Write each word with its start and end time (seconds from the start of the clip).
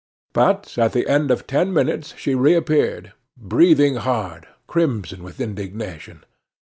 But 0.33 0.79
at 0.79 0.93
the 0.93 1.07
end 1.07 1.29
of 1.29 1.45
ten 1.45 1.71
minutes 1.71 2.15
she 2.17 2.33
reappeared 2.33 3.13
breathing 3.37 3.97
hard, 3.97 4.47
crimson 4.65 5.21
with 5.21 5.39
indignation. 5.39 6.23